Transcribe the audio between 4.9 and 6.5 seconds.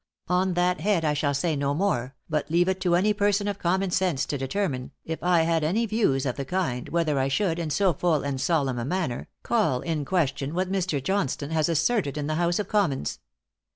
if I had any views of that